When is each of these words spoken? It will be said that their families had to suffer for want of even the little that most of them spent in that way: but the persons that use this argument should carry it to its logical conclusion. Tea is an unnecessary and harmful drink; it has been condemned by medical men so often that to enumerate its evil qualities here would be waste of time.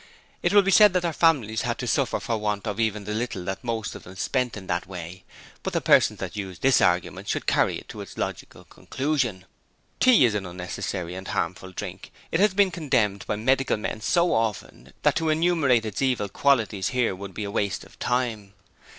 It 0.41 0.51
will 0.51 0.63
be 0.63 0.71
said 0.71 0.93
that 0.93 1.01
their 1.03 1.13
families 1.13 1.61
had 1.61 1.77
to 1.77 1.85
suffer 1.85 2.19
for 2.19 2.35
want 2.35 2.65
of 2.65 2.79
even 2.79 3.03
the 3.03 3.13
little 3.13 3.45
that 3.45 3.63
most 3.63 3.93
of 3.93 4.01
them 4.01 4.15
spent 4.15 4.57
in 4.57 4.65
that 4.65 4.87
way: 4.87 5.23
but 5.61 5.73
the 5.73 5.79
persons 5.79 6.17
that 6.19 6.35
use 6.35 6.57
this 6.57 6.81
argument 6.81 7.29
should 7.29 7.45
carry 7.45 7.77
it 7.77 7.87
to 7.89 8.01
its 8.01 8.17
logical 8.17 8.63
conclusion. 8.63 9.45
Tea 9.99 10.25
is 10.25 10.33
an 10.33 10.47
unnecessary 10.47 11.13
and 11.13 11.27
harmful 11.27 11.71
drink; 11.71 12.11
it 12.31 12.39
has 12.39 12.55
been 12.55 12.71
condemned 12.71 13.27
by 13.27 13.35
medical 13.35 13.77
men 13.77 14.01
so 14.01 14.33
often 14.33 14.91
that 15.03 15.15
to 15.17 15.29
enumerate 15.29 15.85
its 15.85 16.01
evil 16.01 16.29
qualities 16.29 16.87
here 16.87 17.13
would 17.15 17.35
be 17.35 17.45
waste 17.45 17.83
of 17.83 17.99
time. 17.99 18.55